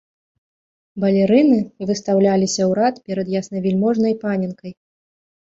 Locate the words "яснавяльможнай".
3.37-4.19